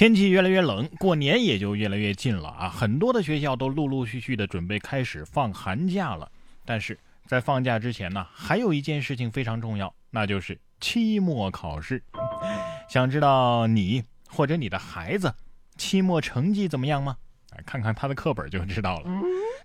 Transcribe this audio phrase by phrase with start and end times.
[0.00, 2.70] 天气越来越冷，过年也就越来越近了啊！
[2.70, 6.26] 很多的学校都陆陆续续的准备开始放寒假了。
[6.64, 12.02] 但是在放假之前呢，还有一件事情非常重要，那就是期末考试。
[12.88, 15.34] 想知道你或者你的孩子
[15.76, 17.18] 期末成绩怎么样吗？
[17.66, 19.10] 看看他的课本就知道了。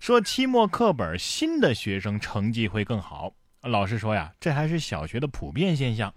[0.00, 3.32] 说期末课本新的学生成绩会更好。
[3.66, 6.12] 老师说呀，这还是小学的普遍现象。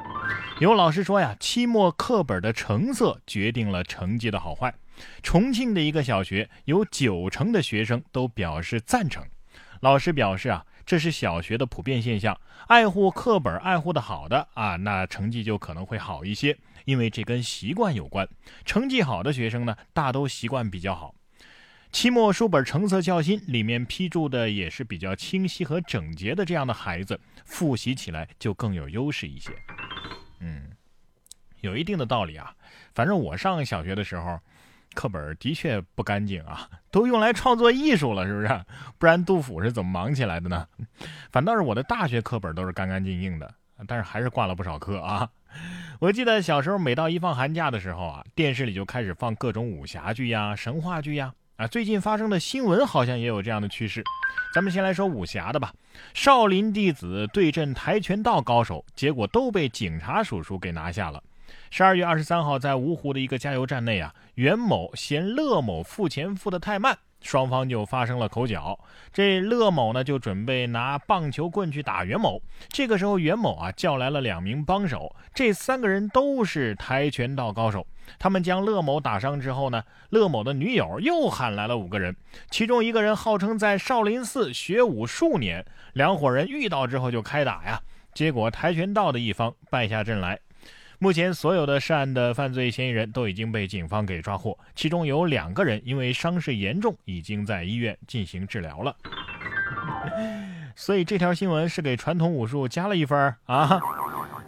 [0.60, 4.74] 有老师说呀，期末课本的成色决定了成绩的好坏。
[5.24, 9.24] 重庆的一个小学有九成的学生都表示赞成。
[9.80, 12.38] 老师表示啊，这是小学的普遍现象。
[12.68, 18.28] 爱护课本爱护的好的啊，那成绩就可能会好一些，因为这跟习惯有关。
[18.66, 21.16] 成绩好的学生呢，大都习惯比较好。
[21.92, 29.52] 期末书本成色较新，里面批注的也是比较清晰和整洁的，这样的孩子复习起来就更有优势一些。
[30.40, 30.70] 嗯，
[31.62, 32.54] 有一定的道理啊。
[32.94, 34.40] 反正我上小学的时候，
[34.94, 38.66] 课本的确不干净啊， 都用来创作艺术了，是不是？
[39.00, 40.68] 不然杜甫是怎么忙起来的呢？
[41.32, 43.52] 反倒是我的大学课本都是干干净净的，
[43.88, 45.28] 但是还是挂了不少科啊。
[46.00, 51.34] 我记得小时候，每到一放寒假的时候啊，电视里就开始放各种武侠剧呀、神话剧呀。
[51.60, 54.02] 啊，最近发生的新闻好像也有这样的趋势。
[54.56, 55.74] 咱们先来说武侠的吧。
[56.14, 61.22] 少林弟子对阵跆拳道高手，结果都被警察叔叔给拿下了。
[61.70, 66.98] 十二月二十三号，在芜湖的一个加油站内啊，袁某嫌乐某付钱付的太慢。
[67.22, 68.80] 双方就发生了口角，
[69.12, 72.42] 这乐某呢就准备拿棒球棍去打袁某。
[72.70, 77.86] 这个时候，袁某啊叫来了两名帮手，这三个人都是跆拳道高手。
[78.18, 82.16] 他们将乐某打伤之后呢，乐某的女友又喊来了五个人，
[82.50, 85.66] 其中一个人号称在少林寺学武数年。
[85.94, 87.82] 两伙人遇到之后就开打呀，
[88.14, 90.40] 结果跆拳道的一方败下阵来。
[91.02, 98.94] 目前，所有的涉案的犯罪嫌疑人都已经被警方给抓获，其中有两个人因为伤势严重，已经在医院进行治疗了。
[100.76, 103.80] 所以这条新闻是给传统武术加了一分啊。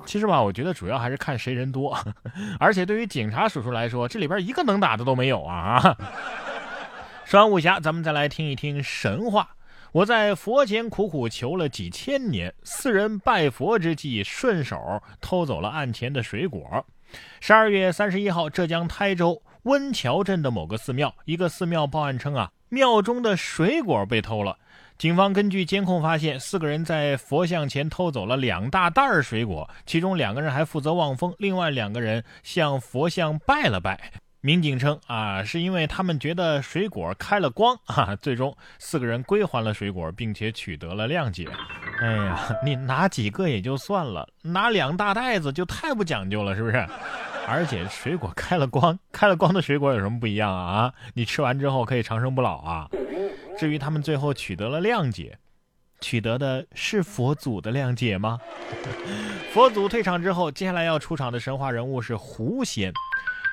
[0.05, 1.97] 其实吧，我觉得主要还是看谁人多，
[2.59, 5.97] 而且对于警察叔叔来说，这里边一个能打的都没有啊啊！
[7.23, 9.55] 说完武侠，咱们再来听一听神话。
[9.93, 16.85] 我在佛前苦苦求了几千年，四人拜佛之际，顺手偷走了案前的水果。
[17.41, 24.57] 十二月三十一号，浙江台州温桥镇的某个寺庙，一个寺庙报案称啊，庙中的水果被偷了。
[24.97, 34.13] 警方根据监控发现，四个人在佛像前偷走了两大袋水果，其中两个人还负责望风，另外两个人向佛像拜了拜。
[34.43, 41.47] 民警称啊，是因为他们觉得水果开了光啊，最终四个人归还了水果，并且取得了谅解。
[42.01, 46.83] 哎呀，你拿几个也就算了，拿两大袋子就太不讲究了，是不是？
[47.47, 50.63] 而且水果开了光，开了光的水果有什么不一样啊？
[50.73, 52.89] 啊，你吃完之后可以长生不老啊。
[53.59, 55.37] 至于他们最后取得了谅解，
[55.99, 58.39] 取得的是佛祖的谅解吗？
[59.53, 62.91] 佛祖退场之后，接下来要出场的神话人物是狐仙。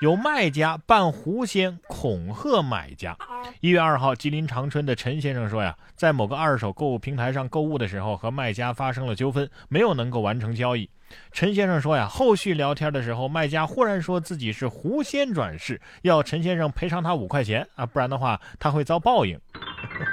[0.01, 3.17] 有卖家扮狐仙恐吓买家。
[3.61, 10.89] 一月二号，吉林长春的陈先生说呀，在某个二手购物平台上购物的时候，和卖家发生了纠纷，没有能够完成交易。
[11.33, 19.41] 陈先生说呀，后续聊天的时候，卖家忽然说自己是狐仙转世，要陈先生赔偿他五块钱啊，不然的话他会遭报应。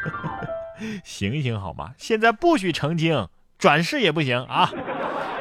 [1.05, 1.93] 醒醒好吗？
[1.97, 3.27] 现在不许成精，
[3.59, 4.67] 转世也不行啊，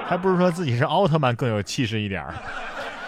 [0.06, 2.34] 还不如说自己是奥特曼更有气势一点儿。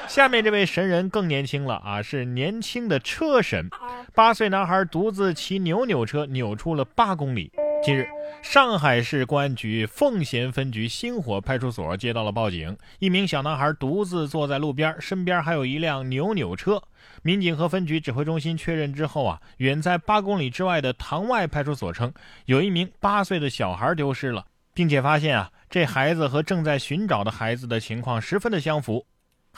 [0.09, 3.69] 下面这位神人更年轻了啊，是年轻的车神。
[4.15, 7.51] 八岁男孩独自骑扭扭车扭出了八公里。
[7.83, 8.09] 近日，
[8.43, 16.83] 上海市公安局奉贤分局星火派出所接到了报警，一名小男孩独自坐在路边，身边还有一辆扭扭车。
[17.23, 22.13] 民警和分局指挥中心确认之后啊，远在八公里之外的塘外派出所称，
[22.47, 29.07] 有一名八岁的小孩丢失了，并且发现啊，这孩子和正在寻找的孩子的情况十分的相符。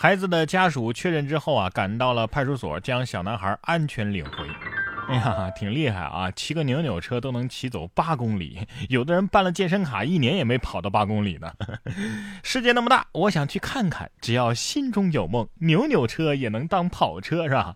[0.00, 4.48] 孩子的家属确认之后啊，赶到了派出所，将小男孩安全领回。
[5.10, 6.30] 哎呀，挺厉害啊！
[6.30, 11.52] 骑个扭扭车都能骑走八公里， 有的人办了健身卡，一年也没跑到八公里呢。
[12.44, 14.08] 世界那么大，我想去看看。
[14.20, 17.74] 只要心中有梦，扭扭车也能当跑车，是吧？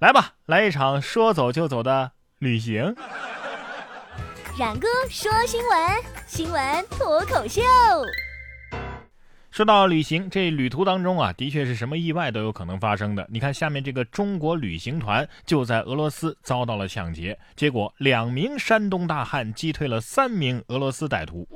[0.00, 2.10] 来吧，来一场说走就走的
[2.40, 2.96] 旅行。
[4.58, 7.62] 冉哥说新闻，新闻脱口秀。
[9.54, 13.24] 说到旅行，这旅途当中啊，的确是什么意外都有可能发生的。
[13.30, 21.46] 你看，下面这个中国旅行团就在俄罗斯遭到了抢劫，结果两名山东大汉击退了三名俄罗斯歹徒。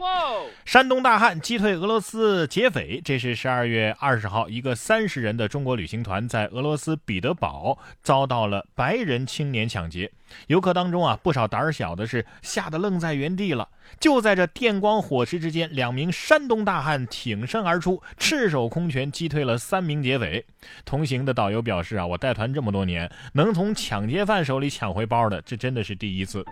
[0.64, 10.08] 山东大汉击退俄罗斯劫匪，这是十二月二十号，一个三十人的中国旅行团在俄罗斯彼得堡遭到了白人青年抢劫。
[10.46, 13.68] 游客当中啊，不少胆小的是吓得愣在原地了。
[14.00, 20.44] 就在这电光火石之间，两名山东大汉挺身而出，赤手空拳击退了三名劫匪。
[20.84, 26.44] 同行的导游表示啊，我带团这么多年，能从抢劫犯手里抢回包的，这真的是第一次。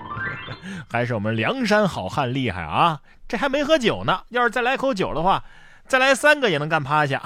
[0.91, 3.01] 还是我们梁山好汉厉害啊！
[3.29, 5.45] 这还没喝酒呢，要是再来口酒的话，
[5.87, 7.23] 再来三个也能干趴下。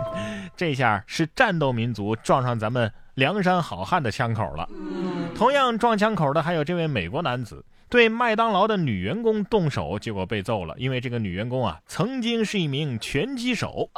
[0.56, 4.68] 这下是战斗民族撞上咱们梁山好汉的枪口了。
[5.36, 10.74] 同样撞枪口的还有这位美国男子，对麦当劳的女员工动手，结果被揍了。
[10.78, 13.90] 因为这个女员工啊，曾经是一名拳击手。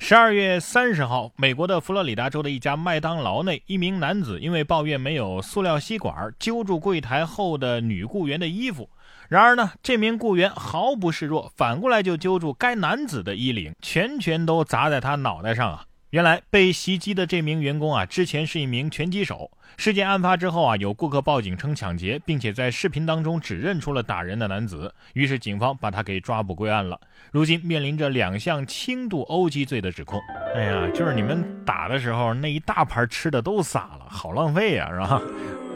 [0.00, 8.90] 十二月三十号，美国的佛罗里达州的一家麦当劳内，一名男子因为抱怨没有塑料吸管，揪住柜台后的女雇员的衣服。
[9.28, 15.84] 然而呢，这名雇员毫不示弱，反过来就揪住该男子的衣领，拳拳都砸在他脑袋上啊！
[16.10, 19.48] 原来被袭击的这名员工啊，之前是一名拳击手。
[19.76, 27.00] 事件案发之后啊，有顾客报警称抢劫，并且在视频当中指认出了打人的男子，于是警方把他给抓捕归案了。
[27.30, 30.20] 如今面临着两项轻度殴击罪的指控。
[30.56, 35.22] 哎呀，就是你们打的时候那一大盘吃的都撒了，好浪费呀，是吧？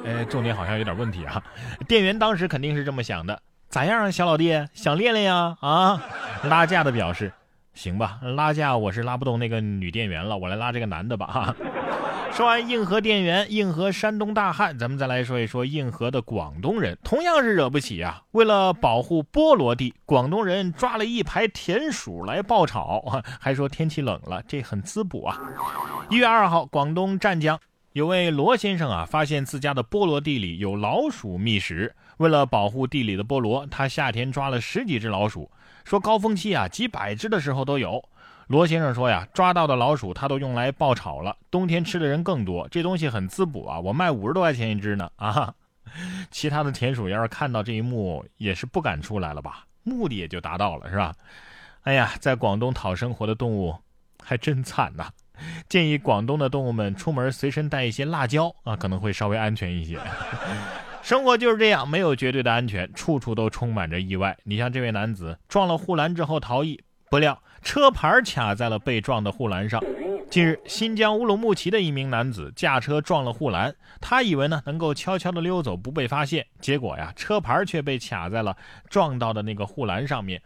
[0.05, 1.41] 哎，重点好像有点问题啊。
[1.87, 5.57] 店员当时肯定是这么想的：咋样啊，小老弟，想练练呀？
[5.61, 6.03] 啊，
[6.43, 7.33] 拉架的表示。
[7.75, 11.27] 行吧，拉架我是拉不动那个女店员了，我来拉这个男的吧。
[11.27, 11.57] 哈，
[12.33, 18.23] 说完硬核店员，硬核山东大汉，咱们再来说一说硬核的广东人，同样是惹不起啊。
[18.31, 25.41] 为了保护菠萝地，广东人抓了一排田鼠来爆炒，还说天气冷了，这很滋补啊。
[26.11, 27.59] 一月二号，广东湛江
[27.95, 35.49] 有位罗先生啊，发现自家的菠萝地里有老鼠觅食，为了保护地里的菠萝，他夏天抓了十几只老鼠。
[35.85, 38.03] 说高峰期啊，几百只的时候都有。
[38.49, 42.67] 罗先生说呀，抓到的老鼠他都用来爆炒了，冬天吃的人更多。
[42.69, 45.55] 这东西很滋补啊，我卖五十多块钱一只呢啊！
[46.33, 49.65] 其他的田鼠要是看到这一幕，也是不敢出来了吧？
[49.85, 51.15] 目的也就达到了，是吧？
[51.83, 53.73] 哎呀，在广东讨生活的动物
[54.21, 55.09] 还真惨呐！
[55.69, 59.99] 建议广东的动物们出门随身带一些辣椒啊，可能会稍微安全一些。
[61.03, 64.37] 生活就是这样，没有绝对的安全，处处都充满着意外。
[64.45, 69.83] 你像这位男子撞了护栏之后逃逸，不料车牌卡在了被撞的护栏上。
[70.31, 78.57] 近日，新疆乌鲁木齐的一名男子驾车撞了护栏，他以为呢能够悄悄的溜走不被发现，结果呀车牌却被卡在了
[78.89, 80.41] 撞到的那个护栏上面。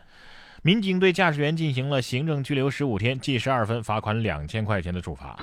[0.62, 5.38] 民警对驾驶员进行了行政拘留十五天、记十二分、罚款两千块钱的处罚。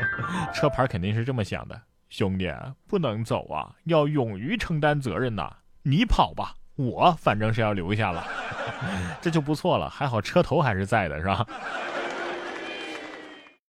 [0.54, 1.80] 车牌肯定是这么想的。
[2.08, 2.52] 兄弟，
[2.88, 3.70] 不能走啊！
[3.84, 5.48] 要勇于承担责任呐！
[5.82, 8.24] 你跑吧，我反正是要留下了，
[9.22, 9.88] 这就不错了。
[9.88, 11.46] 还好车头还是在的，是吧？